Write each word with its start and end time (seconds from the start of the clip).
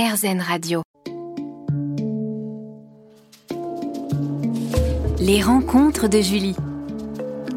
RZN 0.00 0.40
Radio. 0.40 0.82
Les 5.18 5.42
rencontres 5.42 6.06
de 6.06 6.20
Julie. 6.20 6.54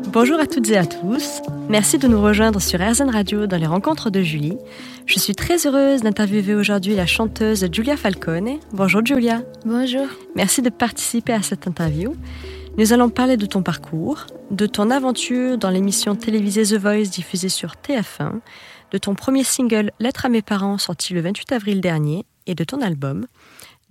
Bonjour 0.07 0.39
à 0.39 0.47
toutes 0.47 0.67
et 0.69 0.77
à 0.77 0.88
tous. 0.88 1.43
Merci 1.69 1.99
de 1.99 2.07
nous 2.07 2.19
rejoindre 2.19 2.59
sur 2.59 2.79
RZN 2.79 3.12
Radio 3.12 3.46
dans 3.46 3.57
les 3.57 3.67
rencontres 3.67 4.09
de 4.09 4.23
Julie. 4.23 4.57
Je 5.05 5.19
suis 5.19 5.35
très 5.35 5.67
heureuse 5.67 6.01
d'interviewer 6.01 6.55
aujourd'hui 6.55 6.96
la 6.96 7.05
chanteuse 7.05 7.67
Giulia 7.71 7.96
Falcone. 7.96 8.58
Bonjour 8.73 9.05
Giulia. 9.05 9.44
Bonjour. 9.64 10.08
Merci 10.36 10.64
de 10.64 10.71
participer 10.71 11.34
à 11.34 11.44
cette 11.44 11.68
interview. 11.68 12.16
Nous 12.80 12.92
allons 12.92 13.10
parler 13.10 13.38
de 13.38 13.46
ton 13.46 13.62
parcours, 13.62 14.26
de 14.50 14.66
ton 14.66 14.89
aventure 14.89 15.60
dans 15.60 15.70
l'émission 15.70 16.16
télévisée 16.16 16.64
The 16.64 16.82
Voice 16.82 17.12
diffusée 17.12 17.50
sur 17.50 17.73
TF1, 17.88 18.39
de 18.89 18.98
ton 18.98 19.14
premier 19.14 19.44
single 19.44 19.92
Lettre 20.00 20.26
à 20.26 20.30
mes 20.30 20.42
parents 20.42 20.80
sorti 20.80 21.14
le 21.14 21.21
28 21.21 21.52
avril 21.52 21.82
dernier 21.82 22.26
et 22.48 22.55
de 22.55 22.64
ton 22.64 22.82
album. 22.82 23.26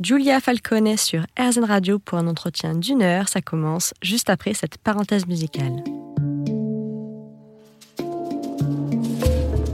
Giulia 0.01 0.41
Falcone 0.41 0.97
sur 0.97 1.27
RZN 1.39 1.65
Radio 1.65 1.99
pour 1.99 2.19
un 2.19 2.27
entretien 2.27 2.75
d'une 2.75 3.03
heure. 3.03 3.29
Ça 3.29 3.43
commence 3.43 3.93
juste 4.03 4.31
après 4.31 4.55
cette 4.55 4.79
parenthèse 4.79 5.27
musicale. 5.27 5.85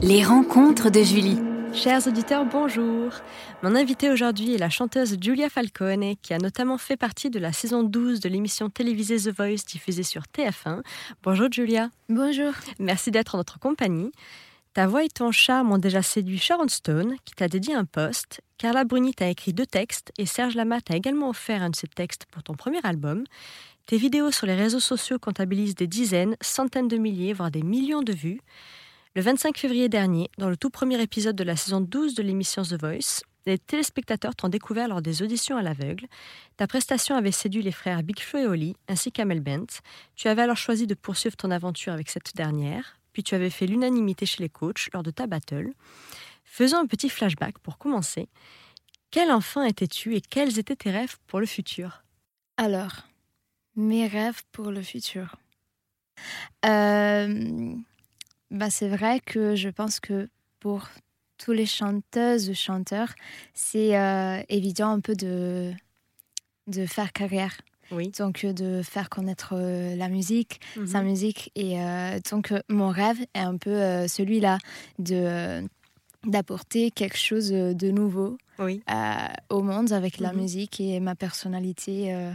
Les 0.03 0.25
rencontres 0.25 0.91
de 0.91 1.03
Julie. 1.03 1.39
Chers 1.73 2.07
auditeurs, 2.07 2.47
bonjour. 2.47 3.13
Mon 3.63 3.75
invitée 3.75 4.11
aujourd'hui 4.11 4.55
est 4.55 4.59
la 4.59 4.71
chanteuse 4.71 5.17
Giulia 5.21 5.51
Falcone, 5.51 6.15
qui 6.23 6.33
a 6.33 6.39
notamment 6.39 6.79
fait 6.79 6.97
partie 6.97 7.29
de 7.29 7.39
la 7.39 7.53
saison 7.53 7.83
12 7.83 8.21
de 8.21 8.29
l'émission 8.29 8.71
télévisée 8.71 9.19
The 9.19 9.37
Voice 9.37 9.67
diffusée 9.67 10.03
sur 10.03 10.23
TF1. 10.23 10.83
Bonjour 11.23 11.49
Giulia. 11.51 11.91
Bonjour. 12.09 12.53
Merci 12.79 13.11
d'être 13.11 13.35
en 13.35 13.39
notre 13.39 13.59
compagnie. 13.59 14.11
Ta 14.77 14.87
voix 14.87 15.05
et 15.05 15.09
ton 15.09 15.33
charme 15.33 15.73
ont 15.73 15.79
déjà 15.79 16.03
séduit 16.03 16.37
Sharon 16.37 16.69
Stone, 16.69 17.17
qui 17.25 17.35
t'a 17.35 17.49
dédié 17.49 17.73
un 17.73 17.87
poste. 17.87 18.43
Carla 18.59 18.85
Bruni 18.85 19.15
t'a 19.15 19.31
écrit 19.31 19.55
deux 19.55 19.65
textes 19.65 20.13
et 20.19 20.27
Serge 20.27 20.55
Lama 20.55 20.83
t'a 20.83 20.97
également 20.97 21.31
offert 21.31 21.63
un 21.63 21.71
de 21.71 21.77
ses 21.77 21.87
textes 21.87 22.27
pour 22.31 22.43
ton 22.43 22.53
premier 22.53 22.85
album. 22.85 23.25
Tes 23.87 23.97
vidéos 23.97 24.33
sur 24.33 24.47
les 24.47 24.55
réseaux 24.55 24.79
sociaux 24.79 25.19
comptabilisent 25.19 25.77
des 25.77 25.87
dizaines, 25.87 26.37
centaines 26.43 26.89
de 26.89 26.99
milliers, 26.99 27.33
voire 27.33 27.51
des 27.51 27.63
millions 27.63 28.03
de 28.03 28.13
vues. 28.13 28.43
Le 29.15 29.23
25 29.23 29.57
février 29.57 29.89
dernier, 29.89 30.29
dans 30.37 30.51
le 30.51 30.59
tout 30.59 30.69
premier 30.69 31.01
épisode 31.01 31.37
de 31.37 31.45
la 31.45 31.57
saison 31.57 31.81
12 31.81 32.15
de 32.15 32.23
l'émission 32.23 32.63
The 32.63 32.79
Voice, 32.79 33.23
les 33.47 33.57
téléspectateurs 33.57 34.37
t'ont 34.37 34.51
découvert 34.51 34.89
lors 34.89 35.01
des 35.01 35.23
auditions 35.23 35.57
à 35.57 35.63
l'aveugle. 35.63 36.07
Ta 36.59 36.67
prestation 36.67 37.15
avait 37.17 37.33
séduit 37.33 37.63
les 37.63 37.73
frères 37.73 38.03
Big 38.03 38.21
Flo 38.21 38.41
et 38.41 38.47
Oli, 38.47 38.77
ainsi 38.89 39.11
qu'Amel 39.11 39.41
Bent. 39.41 39.81
Tu 40.17 40.29
avais 40.29 40.43
alors 40.43 40.59
choisi 40.59 40.87
de 40.87 40.95
poursuivre 40.95 41.37
ton 41.37 41.51
aventure 41.51 41.95
avec 41.95 42.11
cette 42.11 42.37
dernière, 42.37 42.96
puis 43.17 43.23
tu 43.23 43.35
avais 43.35 43.49
fait 43.49 43.67
l'unanimité 43.67 44.27
chez 44.27 44.43
les 44.43 44.51
coachs 44.51 44.91
lors 44.93 45.03
de 45.03 45.11
ta 45.11 45.27
battle. 45.27 45.73
Faisons 46.45 46.77
un 46.77 46.87
petit 46.87 47.09
flashback 47.09 47.59
pour 47.61 47.79
commencer. 47.79 48.29
Quel 49.11 49.33
enfant 49.33 49.63
étais-tu 49.63 50.17
et 50.17 50.21
quels 50.21 50.59
étaient 50.59 50.77
tes 50.77 50.91
rêves 50.91 51.17
pour 51.27 51.41
le 51.41 51.47
futur? 51.47 52.05
Alors, 52.59 53.09
mes 53.75 54.07
rêves 54.07 54.43
pour 54.53 54.71
le 54.71 54.83
futur. 54.83 55.37
Euh, 56.67 57.75
bah 58.51 58.69
c'est 58.69 58.89
vrai 58.89 59.21
que 59.21 59.57
je 59.57 59.71
pense 59.71 59.99
que 59.99 60.29
pour 60.61 60.87
tous 61.39 61.53
les 61.53 61.65
chanteuses 61.65 62.51
ou 62.51 62.55
chanteurs, 62.55 63.15
c'est 63.55 63.99
euh, 63.99 64.43
évident 64.51 64.91
un 64.91 65.01
peu 65.01 65.15
de, 65.15 65.73
de 66.67 66.85
faire 66.85 67.15
carrière. 67.15 67.57
Oui. 67.91 68.11
Donc 68.19 68.45
euh, 68.45 68.53
de 68.53 68.83
faire 68.83 69.09
connaître 69.09 69.55
euh, 69.57 69.95
la 69.97 70.09
musique, 70.09 70.61
Mhm. 70.77 70.87
sa 70.87 71.03
musique. 71.03 71.51
Et 71.55 71.81
euh, 71.81 72.19
donc 72.31 72.53
mon 72.69 72.89
rêve 72.91 73.21
est 73.35 73.39
un 73.41 73.57
peu 73.57 74.07
celui-là, 74.09 74.59
de 74.99 75.67
d'apporter 76.25 76.91
quelque 76.91 77.17
chose 77.19 77.51
de 77.51 77.91
nouveau 77.91 78.37
Oui. 78.59 78.83
euh, 78.91 79.15
au 79.51 79.63
monde 79.63 79.93
avec 79.93 80.19
la 80.19 80.33
Mhm. 80.33 80.41
musique 80.41 80.81
et 80.81 80.99
ma 81.01 81.15
personnalité. 81.15 82.13
euh, 82.15 82.33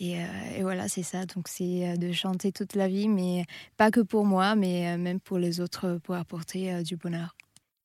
et, 0.00 0.18
euh, 0.18 0.26
et 0.58 0.62
voilà, 0.62 0.88
c'est 0.88 1.04
ça. 1.04 1.24
Donc, 1.24 1.46
c'est 1.48 1.96
de 1.98 2.10
chanter 2.12 2.50
toute 2.50 2.74
la 2.74 2.88
vie, 2.88 3.08
mais 3.08 3.44
pas 3.76 3.90
que 3.92 4.00
pour 4.00 4.24
moi, 4.24 4.56
mais 4.56 4.96
même 4.98 5.20
pour 5.20 5.38
les 5.38 5.60
autres, 5.60 5.98
pour 6.02 6.16
apporter 6.16 6.82
du 6.82 6.96
bonheur. 6.96 7.36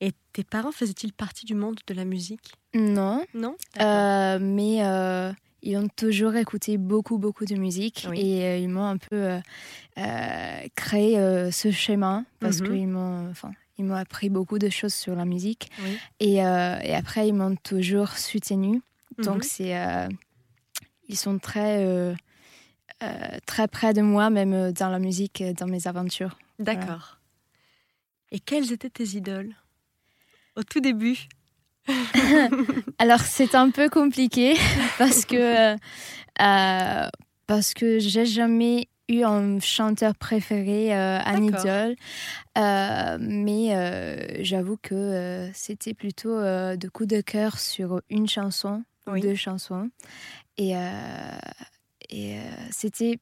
Et 0.01 0.12
tes 0.33 0.44
parents 0.44 0.72
faisaient-ils 0.72 1.13
partie 1.13 1.45
du 1.45 1.53
monde 1.53 1.79
de 1.85 1.94
la 1.94 2.06
musique? 2.06 2.51
Non, 2.73 3.23
Non? 3.35 3.56
Mais 3.79 4.81
ils 5.61 5.77
ont 5.77 5.87
toujours 5.87 6.35
écouté 6.35 6.77
beaucoup, 6.77 7.17
beaucoup 7.17 7.45
de 7.45 7.55
musique 7.55 8.05
Oui. 8.09 8.19
et 8.19 8.43
euh, 8.45 8.57
ils 8.57 8.69
m'ont 8.69 8.85
un 8.85 8.97
peu 8.97 9.15
euh, 9.15 9.39
euh, 9.97 10.61
créé 10.75 11.15
ce 11.51 11.71
schéma 11.71 12.23
parce 12.39 12.59
Mhm. 12.61 12.67
qu'ils 12.67 12.87
m'ont, 12.87 13.29
enfin, 13.29 13.51
ils 13.77 13.85
m'ont 13.85 13.95
appris 13.95 14.29
beaucoup 14.29 14.59
de 14.59 14.69
choses 14.69 14.93
sur 14.93 15.15
la 15.15 15.25
musique. 15.25 15.69
Oui. 15.83 15.97
Et, 16.19 16.35
et 16.35 16.95
après, 16.95 17.27
ils 17.27 17.33
m'ont 17.33 17.55
toujours 17.55 18.09
soutenu. 18.17 18.81
Donc, 19.17 19.43
Mhm. 19.43 19.43
c'est, 19.43 20.07
ils 21.07 21.17
sont 21.17 21.39
très, 21.39 22.13
très 23.45 23.67
près 23.67 23.93
de 23.93 24.01
moi, 24.01 24.29
même 24.29 24.71
dans 24.73 24.89
la 24.89 24.99
musique, 24.99 25.43
dans 25.57 25.67
mes 25.67 25.87
aventures. 25.87 26.37
D'accord. 26.59 27.19
Et 28.31 28.39
quelles 28.39 28.71
étaient 28.71 28.89
tes 28.89 29.15
idoles? 29.17 29.55
Au 30.55 30.63
tout 30.63 30.81
début? 30.81 31.17
Alors, 33.00 33.19
c'est 33.22 33.55
un 33.55 33.69
peu 33.69 33.89
compliqué 33.89 34.55
parce 34.97 35.25
que, 35.25 35.73
euh, 35.73 35.77
euh, 36.41 37.09
parce 37.47 37.73
que 37.73 38.00
j'ai 38.00 38.25
jamais 38.25 38.88
eu 39.07 39.23
un 39.23 39.59
chanteur 39.59 40.16
préféré, 40.16 40.95
euh, 40.95 41.19
un 41.25 41.44
idole. 41.44 41.95
Euh, 42.57 43.17
mais 43.19 44.44
j'avoue 44.44 44.77
que 44.81 45.50
c'était 45.53 45.94
plutôt 45.94 46.39
de 46.39 46.89
coups 46.89 47.09
de 47.09 47.22
cœur 47.22 47.57
sur 47.59 48.01
une 48.09 48.27
chanson 48.27 48.83
Oui. 49.07 49.21
deux 49.21 49.35
chansons. 49.35 49.89
Et, 50.57 50.73
et 52.09 52.38
c'était 52.71 53.19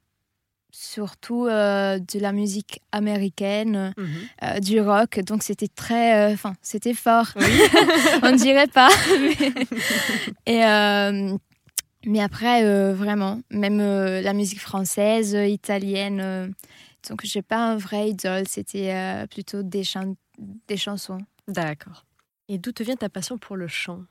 surtout 0.80 1.48
euh, 1.48 1.98
de 1.98 2.20
la 2.20 2.32
musique 2.32 2.82
américaine, 2.92 3.94
Mhm. 3.98 4.08
euh, 4.44 4.60
du 4.60 4.80
rock. 4.80 5.20
Donc 5.22 5.42
c'était 5.42 5.68
très, 5.68 6.30
euh, 6.30 6.34
enfin 6.34 6.54
c'était 6.62 6.94
fort. 6.94 7.28
Oui. 7.36 7.44
On 8.24 8.32
ne 8.32 8.38
dirait 8.38 8.68
pas. 8.68 8.90
mais, 10.46 10.56
et 11.32 11.38
mais 12.06 12.22
après 12.22 12.64
vraiment, 12.94 13.42
même 13.50 13.80
la 13.80 14.34
musique 14.34 14.62
française, 14.62 15.34
italienne. 15.34 16.54
donc 17.10 17.22
j'ai 17.24 17.42
pas 17.42 17.58
un 17.72 17.76
vrai 17.78 18.10
idole. 18.12 18.48
C'était 18.48 19.26
plutôt 19.32 19.64
des 19.64 19.84
chan- 19.84 20.16
des 20.68 20.78
chansons. 20.78 21.18
D'accord. 21.48 22.06
Et 22.50 22.58
d'où 22.60 22.72
te 22.72 22.84
vient 22.84 22.96
ta 22.96 23.10
passion 23.10 23.38
pour 23.38 23.56
le 23.56 23.68
chant? 23.68 24.02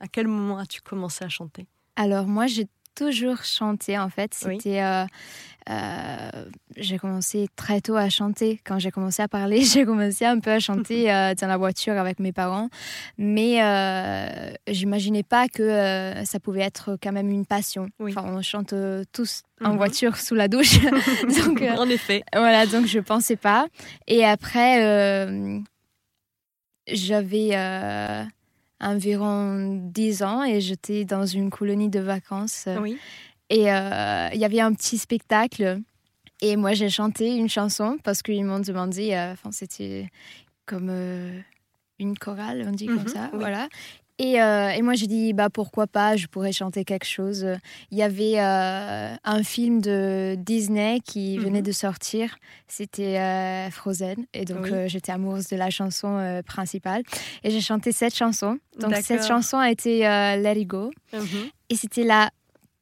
À 0.00 0.08
quel 0.08 0.26
moment 0.26 0.58
as-tu 0.58 0.80
commencé 0.80 1.24
à 1.24 1.28
chanter? 1.28 1.66
Alors 1.96 2.26
moi 2.26 2.46
j'ai 2.46 2.66
toujours 2.94 3.44
chanté 3.44 3.98
en 3.98 4.08
fait. 4.08 4.34
Oui. 4.46 4.56
C'était 4.56 4.82
euh, 4.82 5.04
euh, 5.68 6.30
j'ai 6.76 6.98
commencé 6.98 7.48
très 7.56 7.80
tôt 7.80 7.96
à 7.96 8.08
chanter. 8.08 8.60
Quand 8.64 8.78
j'ai 8.78 8.90
commencé 8.90 9.22
à 9.22 9.28
parler, 9.28 9.60
j'ai 9.64 9.84
commencé 9.84 10.24
un 10.24 10.38
peu 10.40 10.50
à 10.50 10.58
chanter 10.60 11.12
euh, 11.12 11.34
dans 11.34 11.46
la 11.48 11.56
voiture 11.56 11.94
avec 11.98 12.18
mes 12.18 12.32
parents. 12.32 12.68
Mais 13.18 13.62
euh, 13.62 14.52
j'imaginais 14.68 15.22
pas 15.22 15.48
que 15.48 16.14
ça 16.24 16.40
pouvait 16.40 16.62
être 16.62 16.96
quand 17.02 17.12
même 17.12 17.30
une 17.30 17.46
passion. 17.46 17.88
Oui. 17.98 18.14
Enfin, 18.16 18.26
on 18.32 18.40
chante 18.42 18.74
tous 19.12 19.42
en 19.62 19.72
Mhm. 19.72 19.76
voiture 19.76 20.16
sous 20.16 20.34
la 20.34 20.48
douche. 20.48 20.78
donc 21.44 21.62
En 21.62 21.88
effet. 21.88 22.22
voilà, 22.32 22.66
donc 22.66 22.86
je 22.86 22.98
pensais 23.00 23.36
pas. 23.36 23.66
Et 24.06 24.24
après, 24.24 25.60
j'avais 26.86 27.56
environ 28.80 29.78
10 29.92 30.22
ans 30.22 30.42
et 30.42 30.60
j'étais 30.60 31.04
dans 31.04 31.26
une 31.26 31.50
colonie 31.50 31.90
de 31.90 32.00
vacances. 32.00 32.66
Oui. 32.80 32.96
Et 33.50 33.70
euh, 33.70 34.28
il 34.32 34.38
y 34.40 34.44
avait 34.44 34.60
un 34.60 34.72
petit 34.72 34.96
spectacle. 34.98 35.80
Et 36.40 36.56
moi, 36.56 36.72
j'ai 36.72 36.88
chanté 36.88 37.36
une 37.36 37.48
chanson 37.50 37.98
parce 38.02 38.22
qu'ils 38.22 38.44
m'ont 38.44 38.60
demandé, 38.60 39.12
euh, 39.12 39.32
enfin, 39.32 39.50
c'était 39.52 40.08
comme 40.64 40.88
euh, 40.90 41.38
une 41.98 42.16
chorale, 42.16 42.64
on 42.66 42.70
dit 42.72 42.88
Mhm, 42.88 42.96
comme 42.98 43.08
ça. 43.08 43.28
oui. 43.32 43.38
Voilà. 43.40 43.68
Et, 44.22 44.34
et 44.34 44.82
moi, 44.82 44.92
j'ai 44.94 45.06
dit, 45.06 45.32
bah, 45.32 45.48
pourquoi 45.48 45.86
pas, 45.86 46.14
je 46.14 46.26
pourrais 46.26 46.52
chanter 46.52 46.84
quelque 46.84 47.06
chose. 47.06 47.46
Il 47.90 47.96
y 47.96 48.02
avait 48.02 48.38
un 48.38 49.42
film 49.42 49.80
de 49.80 50.34
Disney 50.36 51.00
qui 51.02 51.38
Mhm. 51.38 51.44
venait 51.44 51.62
de 51.62 51.72
sortir. 51.72 52.36
C'était 52.68 53.70
Frozen. 53.70 54.26
Et 54.34 54.44
donc, 54.44 54.66
Oui. 54.70 54.88
j'étais 54.90 55.10
amoureuse 55.10 55.48
de 55.48 55.56
la 55.56 55.70
chanson 55.70 56.42
principale. 56.46 57.02
Et 57.44 57.50
j'ai 57.50 57.62
chanté 57.62 57.92
cette 57.92 58.14
chanson. 58.14 58.58
Donc, 58.78 58.94
cette 58.96 59.26
chanson 59.26 59.56
a 59.56 59.70
été 59.70 60.00
Let 60.00 60.60
It 60.60 60.68
Go. 60.68 60.90
Mhm. 61.14 61.48
Et 61.70 61.76
c'était 61.76 62.04
la 62.04 62.28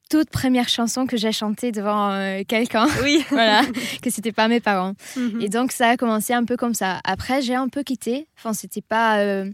toute 0.08 0.30
première 0.30 0.68
chanson 0.68 1.06
que 1.06 1.16
j'ai 1.16 1.32
chantée 1.32 1.72
devant 1.72 2.10
euh, 2.12 2.42
quelqu'un. 2.46 2.86
Oui. 3.02 3.24
voilà, 3.30 3.62
que 4.02 4.10
c'était 4.10 4.32
pas 4.32 4.48
mes 4.48 4.60
parents. 4.60 4.94
Mhm. 5.16 5.40
Et 5.40 5.48
donc 5.48 5.72
ça 5.72 5.88
a 5.90 5.96
commencé 5.96 6.32
un 6.32 6.44
peu 6.44 6.56
comme 6.56 6.74
ça. 6.74 7.00
Après, 7.04 7.42
j'ai 7.42 7.54
un 7.54 7.68
peu 7.68 7.82
quitté. 7.82 8.26
Enfin, 8.38 8.52
c'était 8.52 8.80
pas. 8.82 9.20
euh, 9.20 9.50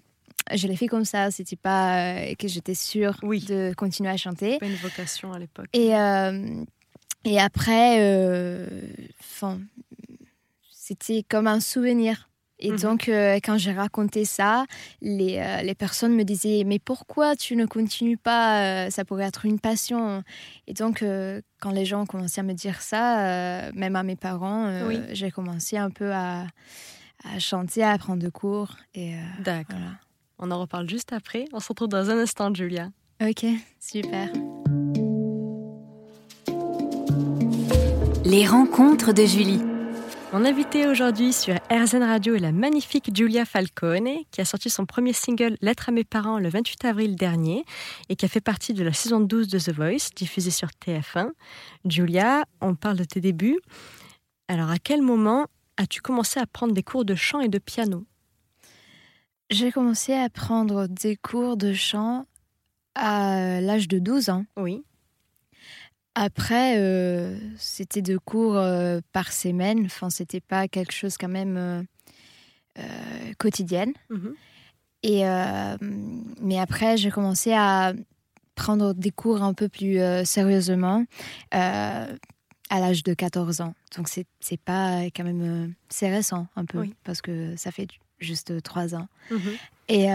je 0.54 0.66
l'ai 0.68 0.76
fait 0.76 0.86
comme 0.88 1.04
ça. 1.04 1.30
C'était 1.30 1.56
pas 1.56 2.14
euh, 2.16 2.34
que 2.38 2.48
j'étais 2.48 2.74
sûre 2.74 3.16
Oui. 3.22 3.44
de 3.44 3.72
continuer 3.76 4.10
à 4.10 4.16
chanter. 4.16 4.58
Pas 4.58 4.66
une 4.66 4.76
vocation 4.76 5.32
à 5.32 5.38
l'époque. 5.38 5.68
Et, 5.72 5.92
et 7.24 7.40
après, 7.40 8.66
enfin, 9.20 9.58
c'était 10.70 11.24
comme 11.28 11.46
un 11.46 11.60
souvenir 11.60 12.28
Et 12.60 12.70
Mhm. 12.70 12.78
donc, 12.78 13.08
euh, 13.08 13.36
quand 13.42 13.58
j'ai 13.58 13.72
raconté 13.72 14.24
ça, 14.24 14.64
les, 15.02 15.38
euh, 15.38 15.62
les 15.62 15.74
personnes 15.74 16.14
me 16.14 16.22
disaient 16.22 16.62
Mais 16.64 16.78
pourquoi 16.78 17.34
tu 17.36 17.56
ne 17.56 17.66
continues 17.66 18.16
pas 18.16 18.86
euh, 18.86 18.90
Ça 18.90 19.04
pourrait 19.04 19.24
être 19.24 19.44
une 19.44 19.58
passion? 19.58 20.22
Et 20.66 20.72
donc, 20.72 21.02
euh, 21.02 21.40
quand 21.60 21.72
les 21.72 21.84
gens 21.84 22.02
ont 22.02 22.06
commencé 22.06 22.40
à 22.40 22.44
me 22.44 22.52
dire 22.54 22.80
ça, 22.80 23.26
euh, 23.26 23.70
même 23.74 23.96
à 23.96 24.02
mes 24.04 24.16
parents, 24.16 24.66
euh, 24.66 24.86
Oui. 24.88 25.00
j'ai 25.12 25.30
commencé 25.30 25.76
un 25.76 25.90
peu 25.90 26.12
à, 26.12 26.46
à 27.24 27.38
chanter, 27.38 27.82
à 27.82 27.98
prendre 27.98 28.22
des 28.22 28.30
cours. 28.30 28.76
Et 28.94 29.14
euh, 29.14 29.18
D'accord. 29.42 29.76
voilà. 29.76 29.92
On 30.38 30.50
en 30.50 30.60
reparle 30.60 30.88
juste 30.88 31.12
après. 31.12 31.46
On 31.52 31.60
se 31.60 31.68
retrouve 31.68 31.88
dans 31.88 32.08
un 32.10 32.18
instant, 32.18 32.52
Julia. 32.54 32.88
Ok, 33.22 33.46
super. 33.80 34.28
Les 38.24 38.46
rencontres 38.46 39.12
de 39.12 39.24
Julie. 39.24 39.60
Mon 40.34 40.44
invité 40.44 40.88
aujourd'hui 40.88 41.32
sur 41.32 41.54
RZN 41.70 42.02
Radio 42.02 42.34
est 42.34 42.40
la 42.40 42.50
magnifique 42.50 43.14
Giulia 43.14 43.44
Falcone, 43.44 44.24
qui 44.32 44.40
a 44.40 44.44
sorti 44.44 44.68
son 44.68 44.84
premier 44.84 45.12
single 45.12 45.56
Lettre 45.60 45.90
à 45.90 45.92
mes 45.92 46.02
parents 46.02 46.40
le 46.40 46.48
28 46.48 46.86
avril 46.86 47.14
dernier 47.14 47.64
et 48.08 48.16
qui 48.16 48.24
a 48.24 48.28
fait 48.28 48.40
partie 48.40 48.74
de 48.74 48.82
la 48.82 48.92
saison 48.92 49.20
12 49.20 49.46
de 49.46 49.60
The 49.60 49.72
Voice, 49.72 50.10
diffusée 50.16 50.50
sur 50.50 50.70
TF1. 50.84 51.30
Giulia, 51.84 52.46
on 52.60 52.74
parle 52.74 52.96
de 52.96 53.04
tes 53.04 53.20
débuts. 53.20 53.60
Alors, 54.48 54.70
à 54.70 54.78
quel 54.80 55.02
moment 55.02 55.46
as-tu 55.76 56.00
commencé 56.00 56.40
à 56.40 56.46
prendre 56.46 56.74
des 56.74 56.82
cours 56.82 57.04
de 57.04 57.14
chant 57.14 57.38
et 57.38 57.48
de 57.48 57.58
piano? 57.58 58.04
J'ai 59.50 59.70
commencé 59.70 60.14
à 60.14 60.28
prendre 60.30 60.88
des 60.88 61.14
cours 61.14 61.56
de 61.56 61.72
chant 61.74 62.26
à 62.96 63.60
l'âge 63.60 63.86
de 63.86 64.00
12 64.00 64.30
ans. 64.30 64.46
Oui. 64.56 64.82
Après, 66.14 66.78
euh, 66.78 67.36
c'était 67.58 68.02
deux 68.02 68.18
cours 68.18 68.56
euh, 68.56 69.00
par 69.12 69.32
semaine. 69.32 69.82
Enfin, 69.86 70.10
c'était 70.10 70.40
pas 70.40 70.68
quelque 70.68 70.92
chose 70.92 71.16
quand 71.16 71.28
même 71.28 71.56
euh, 71.56 71.82
euh, 72.78 73.32
quotidienne. 73.38 73.92
Mhm. 74.10 74.34
Et 75.02 75.22
mais 76.40 76.58
après, 76.58 76.96
j'ai 76.96 77.10
commencé 77.10 77.52
à 77.52 77.92
prendre 78.54 78.94
des 78.94 79.10
cours 79.10 79.42
un 79.42 79.52
peu 79.52 79.68
plus 79.68 79.98
sérieusement 80.24 81.04
à 81.50 82.06
l'âge 82.70 83.02
de 83.02 83.12
14 83.12 83.60
ans. 83.60 83.74
Donc 83.98 84.08
c'est 84.08 84.60
pas 84.64 85.02
quand 85.14 85.24
même 85.24 85.74
c'est 85.90 86.08
récent 86.08 86.46
un 86.56 86.64
peu 86.64 86.78
Oui. 86.78 86.94
parce 87.04 87.20
que 87.20 87.54
ça 87.56 87.70
fait 87.70 87.86
juste 88.18 88.62
trois 88.62 88.94
ans. 88.94 89.08
Mhm. 89.30 89.40
Et, 89.88 90.06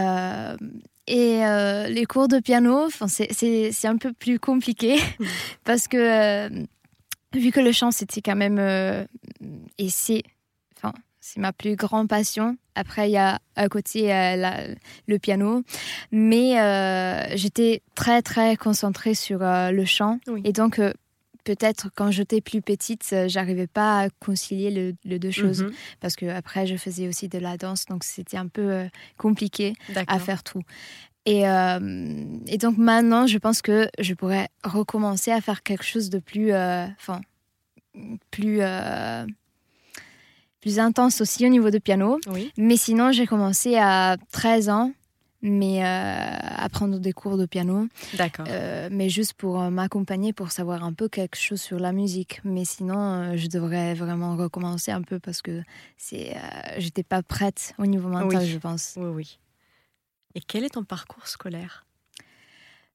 et 1.10 1.46
euh, 1.46 1.88
les 1.88 2.06
cours 2.06 2.28
de 2.28 2.40
piano, 2.40 2.88
c'est- 3.08 3.88
un 3.88 3.98
peu 3.98 4.14
plus 4.14 4.40
compliqué 4.40 4.96
parce 5.64 5.88
que 5.88 5.98
euh, 5.98 6.50
vu 7.34 7.52
que 7.52 7.60
le 7.60 7.72
chant 7.72 7.92
c'était 7.92 8.22
quand 8.22 8.36
même 8.36 8.58
euh, 8.60 9.04
et 9.78 9.90
c'est 9.90 10.24
enfin 10.78 10.94
c'est 11.20 11.40
ma 11.40 11.52
plus 11.52 11.76
grande 11.76 12.08
passion. 12.08 12.58
Après 12.76 13.10
il 13.10 13.12
y 13.14 13.18
a 13.18 13.40
à 13.56 13.68
côté 13.68 14.08
la- 14.08 14.68
le 15.08 15.20
piano, 15.20 15.64
mais 16.12 16.54
j'étais 17.36 17.82
très 17.96 18.22
très 18.22 18.56
concentrée 18.56 19.14
sur 19.16 19.40
le 19.42 19.86
chant 19.86 20.20
Oui. 20.28 20.42
et 20.46 20.54
donc 20.54 20.80
peut-être 21.56 21.90
quand 21.96 22.12
j'étais 22.12 22.42
plus 22.42 22.62
petite, 22.62 23.10
euh, 23.14 23.28
j'arrivais 23.28 23.66
pas 23.66 24.02
à 24.02 24.10
concilier 24.20 24.70
le- 24.70 24.94
les 25.04 25.18
deux 25.18 25.32
choses 25.32 25.64
Mhm. 25.64 25.72
parce 26.00 26.16
que 26.16 26.28
après 26.28 26.68
je 26.68 26.76
faisais 26.76 27.08
aussi 27.08 27.28
de 27.28 27.40
la 27.40 27.58
danse, 27.58 27.86
donc 27.86 28.04
c'était 28.04 28.38
un 28.38 28.48
peu 28.48 28.62
euh, 28.72 28.88
compliqué 29.18 29.74
à 30.08 30.20
faire 30.20 30.44
tout. 30.44 30.62
Et, 31.26 31.48
euh, 31.48 32.24
et 32.48 32.58
donc 32.60 32.78
maintenant, 32.78 33.26
je 33.26 33.38
pense 33.40 33.62
que 33.64 33.90
je 34.00 34.14
pourrais 34.14 34.48
recommencer 34.64 35.32
à 35.32 35.42
faire 35.42 35.64
quelque 35.64 35.84
chose 35.84 36.10
de 36.12 36.20
plus, 36.20 36.52
euh, 36.52 36.86
enfin, 37.00 37.20
plus, 38.32 38.62
plus 40.62 40.78
intense 40.80 41.22
aussi 41.22 41.46
au 41.46 41.50
niveau 41.50 41.70
de 41.72 41.80
piano. 41.80 42.20
Oui. 42.28 42.52
Mais 42.58 42.78
sinon, 42.78 43.12
j'ai 43.12 43.26
commencé 43.26 43.76
à 43.78 44.18
13 44.32 44.70
ans, 44.70 44.92
mais 45.42 45.84
euh, 45.84 45.86
à 45.86 46.68
prendre 46.70 47.00
des 47.00 47.14
cours 47.14 47.38
de 47.38 47.46
piano, 47.46 47.88
D'accord. 48.14 48.46
euh, 48.50 48.90
mais 48.92 49.10
juste 49.10 49.34
pour 49.34 49.62
euh, 49.62 49.70
m'accompagner, 49.70 50.34
pour 50.34 50.52
savoir 50.52 50.84
un 50.84 50.94
peu 50.94 51.08
quelque 51.10 51.38
chose 51.38 51.62
sur 51.62 51.80
la 51.80 51.92
musique. 51.92 52.42
Mais 52.44 52.66
sinon, 52.66 53.36
je 53.38 53.48
devrais 53.48 53.94
vraiment 53.94 54.36
recommencer 54.36 54.92
un 54.92 55.02
peu 55.02 55.20
parce 55.20 55.42
que 55.42 55.64
c'est, 55.98 56.36
j'étais 56.78 57.04
pas 57.04 57.24
prête 57.24 57.74
au 57.78 57.86
niveau 57.86 58.10
mental, 58.10 58.40
Oui. 58.42 58.48
je 58.48 58.58
pense. 58.58 58.94
Oui, 58.98 59.08
oui. 59.14 59.40
Et 60.36 60.42
quel 60.42 60.64
est 60.64 60.70
ton 60.70 60.84
parcours 60.84 61.28
scolaire? 61.28 61.86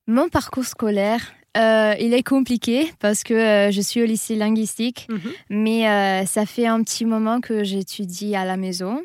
Mon 0.06 0.29
parcours 0.29 0.67
scolaire, 0.67 1.32
euh, 1.56 1.94
il 1.99 2.12
est 2.12 2.23
compliqué 2.23 2.93
parce 3.00 3.23
que 3.25 3.32
euh, 3.32 3.70
je 3.70 3.81
suis 3.81 4.02
au 4.02 4.05
lycée 4.06 4.37
linguistique, 4.37 5.06
Mhm. 5.08 5.32
mais 5.49 5.88
euh, 5.88 6.26
ça 6.26 6.44
fait 6.44 6.67
un 6.67 6.82
petit 6.82 7.06
moment 7.06 7.41
que 7.41 7.64
j'étudie 7.64 8.37
à 8.37 8.44
la 8.44 8.56
maison. 8.58 9.00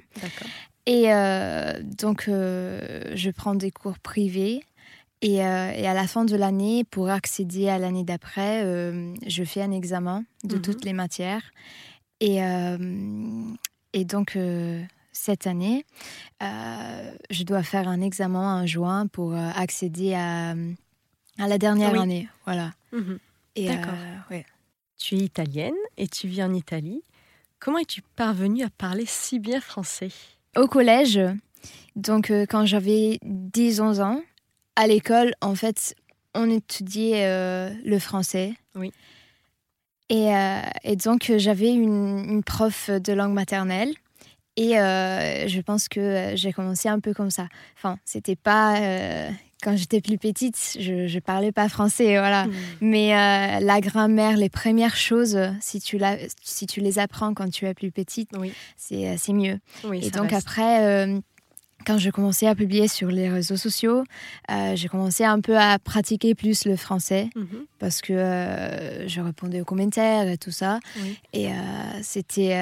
Et 0.90 1.14
euh, 1.14 1.84
donc, 1.84 2.28
euh, 2.28 3.12
je 3.14 3.30
prends 3.30 3.54
des 3.54 3.70
cours 3.70 4.00
privés. 4.00 4.64
Et, 5.22 5.46
euh, 5.46 5.72
et 5.72 5.86
à 5.86 5.94
la 5.94 6.08
fin 6.08 6.26
de 6.26 6.36
l'année, 6.36 6.84
pour 6.84 7.10
accéder 7.10 7.70
à 7.70 7.78
l'année 7.78 8.04
d'après, 8.04 8.64
je 9.28 9.44
fais 9.44 9.62
un 9.62 9.72
examen 9.72 10.24
de 10.44 10.56
Mhm. 10.56 10.62
toutes 10.64 10.84
les 10.86 10.94
matières. 10.94 11.44
Et, 12.22 12.40
et 13.94 14.06
donc, 14.06 14.38
cette 15.12 15.46
année, 15.46 15.86
euh, 16.42 17.12
je 17.30 17.44
dois 17.44 17.62
faire 17.64 17.88
un 17.88 18.02
examen 18.02 18.62
en 18.62 18.66
juin 18.66 19.06
pour 19.08 19.34
euh, 19.34 19.50
accéder 19.56 20.16
à, 20.16 20.52
à 21.38 21.48
la 21.48 21.58
dernière 21.60 21.92
Oui. 21.92 22.00
année. 22.00 22.28
Voilà. 22.46 22.72
Mhm. 22.94 23.20
D'accord. 23.58 23.94
euh, 23.96 24.16
ouais. 24.32 24.46
Tu 24.98 25.16
es 25.16 25.20
italienne 25.20 25.80
et 25.98 26.08
tu 26.08 26.28
vis 26.28 26.42
en 26.44 26.54
Italie. 26.54 27.04
Comment 27.60 27.78
es-tu 27.80 28.02
parvenue 28.16 28.64
à 28.64 28.70
parler 28.70 29.06
si 29.06 29.38
bien 29.38 29.60
français? 29.62 30.12
Au 30.56 30.68
collège, 30.68 31.20
donc 31.96 32.32
euh, 32.32 32.46
quand 32.50 32.66
j'avais 32.66 33.20
10-11 33.24 34.02
ans, 34.02 34.22
à 34.76 34.88
l'école, 34.88 35.34
en 35.42 35.54
fait, 35.54 35.96
on 36.34 36.50
étudiait 36.50 37.26
euh, 37.26 37.70
le 37.84 38.00
français. 38.00 38.54
Oui. 38.76 38.92
Et, 40.10 40.36
euh, 40.36 40.62
et 40.84 40.96
donc, 40.96 41.32
j'avais 41.38 41.72
une, 41.72 42.26
une 42.28 42.44
prof 42.44 42.90
de 42.90 43.14
langue 43.14 43.34
maternelle. 43.34 43.94
Et 44.56 44.72
je 44.72 45.62
pense 45.62 45.88
que 45.88 46.34
j'ai 46.36 46.52
commencé 46.52 46.90
un 46.90 47.00
peu 47.00 47.14
comme 47.14 47.30
ça. 47.30 47.48
Enfin, 47.78 47.98
c'était 48.04 48.36
pas. 48.36 49.30
Euh, 49.62 49.66
quand 49.70 49.78
j'étais 49.78 50.02
plus 50.02 50.18
petite, 50.18 50.78
je, 50.80 51.08
je 51.08 51.20
parlais 51.20 51.52
pas 51.52 51.70
français, 51.70 52.18
voilà. 52.18 52.46
Mais 52.82 53.14
euh, 53.14 53.60
la 53.60 53.82
grammaire, 53.82 54.38
les 54.38 54.50
premières 54.50 54.96
choses, 54.96 55.38
si 55.62 55.80
tu, 55.82 55.98
la, 55.98 56.18
si 56.42 56.66
tu 56.68 56.80
les 56.82 57.00
apprends 57.00 57.34
quand 57.34 57.50
tu 57.50 57.66
es 57.66 57.74
plus 57.74 57.92
petite, 57.92 58.30
Oui. 58.38 58.54
c'est 58.78 59.16
c'est 59.18 59.34
mieux. 59.34 59.60
Oui, 59.84 60.00
Et 60.06 60.12
donc 60.12 60.32
reste. 60.32 60.48
après, 60.48 60.86
euh, 60.86 61.20
quand 61.86 61.98
je 61.98 62.10
commençais 62.10 62.48
à 62.48 62.56
publier 62.56 62.88
sur 62.88 63.10
les 63.10 63.30
réseaux 63.30 63.58
sociaux, 63.58 64.04
euh, 64.52 64.76
j'ai 64.76 64.88
commencé 64.88 65.24
un 65.24 65.40
peu 65.42 65.58
à 65.58 65.80
pratiquer 65.80 66.36
plus 66.36 66.66
le 66.66 66.76
français 66.76 67.30
Mhm. 67.36 67.66
parce 67.80 68.02
que 68.02 68.14
euh, 68.14 69.08
je 69.08 69.22
répondais 69.22 69.62
aux 69.62 69.66
commentaires 69.66 70.28
et 70.28 70.38
tout 70.38 70.52
ça. 70.52 70.80
Oui. 71.02 71.18
Et 71.34 71.50
euh, 71.50 71.54
c'était 72.02 72.58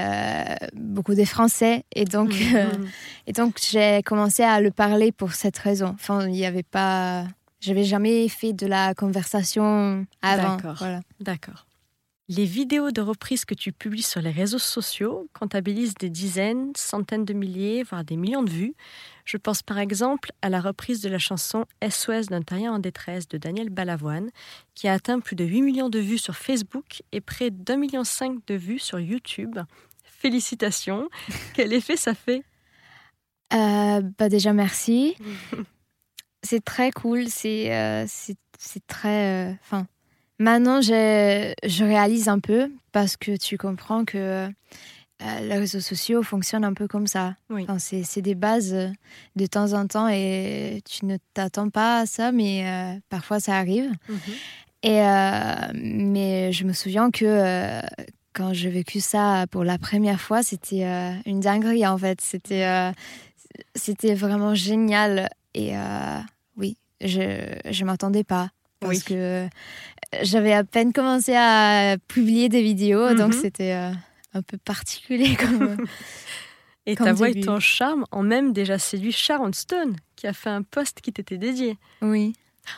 beaucoup 0.73 1.13
des 1.15 1.25
Français. 1.25 1.83
Et 1.95 2.05
donc, 2.05 2.29
Mhm. 2.29 2.87
et 3.27 3.33
donc 3.33 3.57
j'ai 3.71 4.01
commencé 4.03 4.43
à 4.43 4.61
le 4.61 4.71
parler 4.71 5.11
pour 5.11 5.33
cette 5.33 5.57
raison. 5.57 5.91
Enfin, 5.95 6.25
il 6.27 6.31
n'y 6.33 6.45
avait 6.45 6.63
pas... 6.63 7.25
J'avais 7.59 7.83
jamais 7.85 8.27
fait 8.29 8.53
de 8.53 8.67
la 8.67 8.93
conversation 8.93 10.05
avant. 10.21 10.55
D'accord. 10.57 10.75
Voilà. 10.77 11.01
D'accord. 11.19 11.65
Les 12.29 12.43
vidéos 12.43 12.91
de 12.91 12.99
reprises 12.99 13.45
que 13.45 13.53
tu 13.53 13.71
publies 13.71 14.01
sur 14.01 14.21
les 14.21 14.31
réseaux 14.31 14.59
sociaux 14.59 15.29
comptabilisent 15.33 15.93
des 15.93 16.09
dizaines, 16.09 16.73
centaines 16.75 17.23
de 17.23 17.33
milliers, 17.33 17.83
voire 17.83 18.03
des 18.03 18.17
millions 18.17 18.43
de 18.43 18.49
vues. 18.49 18.75
Je 19.23 19.37
pense 19.37 19.61
par 19.61 19.77
exemple 19.77 20.33
à 20.41 20.49
la 20.49 20.59
reprise 20.59 20.99
de 20.99 21.07
la 21.07 21.19
chanson 21.19 21.65
SOS 21.87 22.27
d'un 22.27 22.41
terrien 22.41 22.73
en 22.73 22.79
détresse 22.79 23.29
de 23.29 23.37
Daniel 23.37 23.69
Balavoine, 23.69 24.29
qui 24.75 24.89
a 24.89 24.93
atteint 24.93 25.21
plus 25.21 25.37
de 25.37 25.45
8 25.45 25.61
millions 25.61 25.89
de 25.89 25.99
vues 25.99 26.17
sur 26.17 26.35
Facebook 26.35 27.01
et 27.13 27.21
près 27.21 27.49
d'un 27.49 27.77
million 27.77 28.03
cinq 28.03 28.45
de 28.45 28.55
vues 28.55 28.79
sur 28.79 28.99
YouTube. 28.99 29.57
Félicitations. 30.03 31.07
Quel 31.53 31.71
effet 31.71 31.95
ça 31.95 32.13
fait? 32.13 32.43
Euh, 33.53 34.01
bah 34.17 34.27
déjà, 34.27 34.51
merci. 34.51 35.15
c'est 36.43 36.63
très 36.63 36.91
cool. 36.91 37.29
C'est 37.29 37.73
euh, 37.73 38.05
très. 38.85 39.53
euh, 39.53 39.81
maintenant, 40.39 40.81
je, 40.81 41.53
je 41.65 41.83
réalise 41.83 42.27
un 42.27 42.39
peu 42.39 42.71
parce 42.91 43.17
que 43.17 43.37
tu 43.37 43.57
comprends 43.57 44.05
que 44.05 44.49
euh, 45.23 45.39
les 45.41 45.57
réseaux 45.57 45.79
sociaux 45.79 46.21
fonctionnent 46.21 46.63
un 46.63 46.73
peu 46.73 46.87
comme 46.87 47.07
ça. 47.07 47.35
Oui. 47.49 47.65
Enfin, 47.67 47.79
c'est 47.79 48.21
des 48.21 48.35
bases 48.35 48.73
euh, 48.73 48.89
de 49.35 49.45
temps 49.47 49.73
en 49.73 49.87
temps 49.87 50.07
et 50.07 50.81
tu 50.87 51.05
ne 51.05 51.17
t'attends 51.33 51.69
pas 51.69 51.99
à 51.99 52.05
ça, 52.05 52.31
mais 52.31 52.67
euh, 52.67 52.99
parfois 53.09 53.39
ça 53.39 53.57
arrive. 53.57 53.91
Et 54.83 55.01
euh, 55.01 55.71
mais 55.73 56.51
je 56.51 56.63
me 56.65 56.73
souviens 56.73 57.09
que 57.09 57.81
quand 58.33 58.53
j'ai 58.53 58.69
vécu 58.69 58.99
ça 58.99 59.45
pour 59.49 59.63
la 59.63 59.79
première 59.79 60.21
fois, 60.21 60.43
c'était 60.43 60.85
une 61.25 61.39
dinguerie 61.39 61.87
en 61.87 61.97
fait. 61.97 62.21
C'était 62.21 62.91
c'était 63.73 64.13
vraiment 64.13 64.53
génial. 64.53 65.29
Et 65.55 65.73
oui, 66.55 66.77
je 67.01 67.57
je 67.69 67.85
m'attendais 67.85 68.23
pas 68.23 68.51
parce 68.79 68.97
Oui. 68.97 69.01
que 69.03 69.47
j'avais 70.23 70.53
à 70.53 70.63
peine 70.63 70.93
commencé 70.93 71.35
à 71.35 71.97
publier 72.07 72.49
des 72.49 72.61
vidéos, 72.61 73.13
donc 73.13 73.33
Mhm. 73.33 73.41
c'était 73.41 73.73
euh, 73.73 73.91
un 74.33 74.41
peu 74.41 74.57
particulier 74.57 75.35
comme. 75.39 75.77
Et 76.85 76.95
Comme 76.95 77.07
ta 77.07 77.13
voix 77.13 77.27
début. 77.27 77.39
et 77.41 77.43
ton 77.43 77.59
charme 77.59 78.05
ont 78.13 78.23
même 78.23 78.53
déjà 78.53 78.79
séduit 78.79 79.11
Sharon 79.11 79.51
Stone, 79.51 79.97
qui 80.15 80.25
a 80.25 80.31
fait 80.31 80.49
un 80.49 80.61
post 80.61 81.01
qui 81.01 81.11
t'était 81.11 81.37
dédié. 81.37 81.77
Oui. 82.01 82.33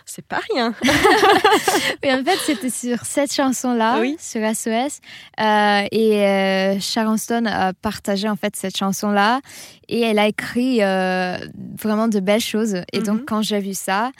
C'est 0.05 0.25
pas 0.25 0.39
rien. 0.51 0.73
Oui, 2.03 2.11
en 2.13 2.23
fait, 2.23 2.37
c'était 2.45 2.69
sur 2.69 3.05
cette 3.05 3.33
chanson-là, 3.33 3.99
Oui. 3.99 4.15
sur 4.19 4.41
SOS. 4.41 4.99
euh, 5.39 5.81
et 5.91 6.25
euh, 6.25 6.79
Sharon 6.79 7.17
Stone 7.17 7.45
a 7.47 7.73
partagé 7.73 8.27
en 8.29 8.35
fait 8.35 8.55
cette 8.55 8.77
chanson-là. 8.77 9.41
Et 9.87 10.01
elle 10.01 10.17
a 10.19 10.27
écrit 10.27 10.81
euh, 10.83 11.37
vraiment 11.79 12.07
de 12.07 12.19
belles 12.19 12.41
choses. 12.41 12.75
Et 12.93 12.99
Mhm. 12.99 13.03
donc, 13.05 13.25
quand 13.27 13.41
j'ai 13.43 13.59
vu 13.59 13.73
ça, 13.73 14.11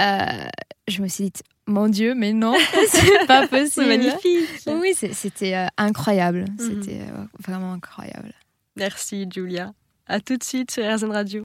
euh, 0.00 0.26
je 0.88 1.02
me 1.02 1.08
suis 1.08 1.24
dit, 1.24 1.42
mon 1.66 1.88
Dieu, 1.88 2.14
mais 2.14 2.32
non, 2.32 2.54
c'est 2.88 3.26
pas 3.26 3.46
possible. 3.46 3.70
C'est 3.70 3.86
magnifique. 3.86 4.48
Oui, 4.66 4.94
c'était 4.94 5.54
euh, 5.54 5.66
incroyable. 5.76 6.46
Mhm. 6.58 6.58
C'était 6.58 7.00
euh, 7.00 7.24
vraiment 7.40 7.72
incroyable. 7.72 8.32
Merci 8.76 9.26
Julia. 9.32 9.72
À 10.06 10.20
tout 10.20 10.36
de 10.36 10.42
suite 10.42 10.70
sur 10.70 10.84
RZN 10.84 11.10
Radio. 11.10 11.36